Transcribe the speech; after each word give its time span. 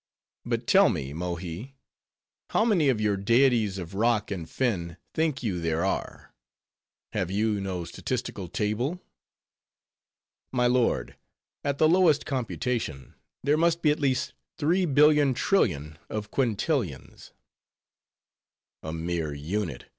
But 0.47 0.65
tell 0.65 0.89
me, 0.89 1.13
Mohi, 1.13 1.75
how 2.49 2.65
many 2.65 2.89
of 2.89 2.99
your 2.99 3.15
deities 3.15 3.77
of 3.77 3.93
rock 3.93 4.31
and 4.31 4.49
fen 4.49 4.97
think 5.13 5.43
you 5.43 5.61
there 5.61 5.85
are? 5.85 6.33
Have 7.13 7.29
you 7.29 7.61
no 7.61 7.83
statistical 7.85 8.47
table?" 8.47 8.99
"My 10.51 10.65
lord, 10.65 11.17
at 11.63 11.77
the 11.77 11.87
lowest 11.87 12.25
computation, 12.25 13.13
there 13.43 13.57
must 13.57 13.83
be 13.83 13.91
at 13.91 13.99
least 13.99 14.33
three 14.57 14.85
billion 14.85 15.35
trillion 15.35 15.99
of 16.09 16.31
quintillions." 16.31 17.29
"A 18.81 18.91
mere 18.91 19.35
unit!" 19.35 19.85